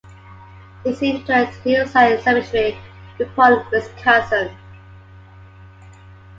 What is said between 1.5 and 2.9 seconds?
Hillside Cemetery,